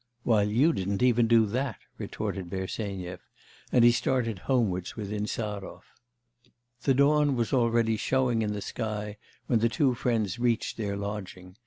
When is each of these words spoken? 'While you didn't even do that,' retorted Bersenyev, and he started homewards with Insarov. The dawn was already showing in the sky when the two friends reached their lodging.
'While 0.23 0.45
you 0.49 0.73
didn't 0.73 1.03
even 1.03 1.27
do 1.27 1.45
that,' 1.45 1.77
retorted 1.99 2.49
Bersenyev, 2.49 3.19
and 3.71 3.83
he 3.83 3.91
started 3.91 4.39
homewards 4.39 4.95
with 4.95 5.11
Insarov. 5.13 5.83
The 6.81 6.95
dawn 6.95 7.35
was 7.35 7.53
already 7.53 7.97
showing 7.97 8.41
in 8.41 8.53
the 8.53 8.61
sky 8.61 9.17
when 9.45 9.59
the 9.59 9.69
two 9.69 9.93
friends 9.93 10.39
reached 10.39 10.77
their 10.77 10.97
lodging. 10.97 11.55